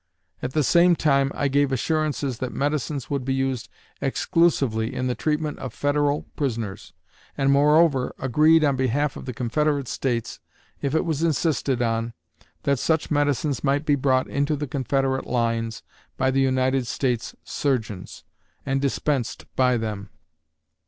At 0.41 0.53
the 0.53 0.63
same 0.63 0.95
time 0.95 1.31
I 1.35 1.47
gave 1.47 1.71
assurances 1.71 2.39
that 2.39 2.51
the 2.51 2.57
medicines 2.57 3.11
would 3.11 3.23
be 3.23 3.35
used 3.35 3.69
exclusively 4.01 4.91
in 4.95 5.05
the 5.05 5.13
treatment 5.13 5.59
of 5.59 5.75
Federal 5.75 6.23
prisoners; 6.35 6.91
and 7.37 7.51
moreover 7.51 8.15
agreed, 8.17 8.63
on 8.63 8.75
behalf 8.75 9.15
of 9.15 9.25
the 9.25 9.31
Confederate 9.33 9.87
States, 9.87 10.39
if 10.81 10.95
it 10.95 11.05
was 11.05 11.21
insisted 11.21 11.83
on, 11.83 12.13
that 12.63 12.79
such 12.79 13.11
medicines 13.11 13.63
might 13.63 13.85
be 13.85 13.93
brought 13.93 14.27
into 14.27 14.55
the 14.55 14.65
Confederate 14.65 15.27
lines 15.27 15.83
by 16.17 16.31
the 16.31 16.41
United 16.41 16.87
States 16.87 17.35
surgeons, 17.43 18.23
and 18.65 18.81
dispensed 18.81 19.45
by 19.55 19.77
them. 19.77 20.09